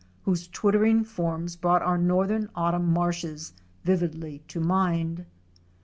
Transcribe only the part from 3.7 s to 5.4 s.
vividly to mind.